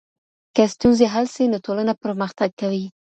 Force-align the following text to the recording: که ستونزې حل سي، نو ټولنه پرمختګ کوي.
که 0.55 0.63
ستونزې 0.73 1.05
حل 1.13 1.25
سي، 1.35 1.43
نو 1.51 1.57
ټولنه 1.65 1.93
پرمختګ 2.03 2.49
کوي. 2.61 2.85